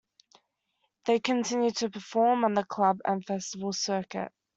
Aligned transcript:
They 1.05 1.19
continue 1.19 1.69
to 1.73 1.91
perform 1.91 2.43
on 2.43 2.55
the 2.55 2.65
club 2.65 3.01
and 3.05 3.23
festival 3.23 3.71
circuit. 3.71 4.31